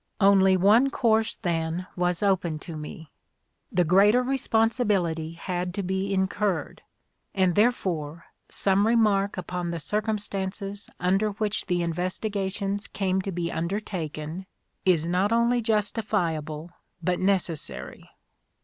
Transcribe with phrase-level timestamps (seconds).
[0.19, 3.11] Only one course then was 13 I4 INTRODUCTION .••open to me.
[3.71, 6.81] The greater responsibility had to be incurred;
[7.35, 14.47] and therefore some remark upon the circumstances under which the investigations came to be undertaken
[14.85, 16.71] is not only justifiable
[17.03, 18.09] but necessary.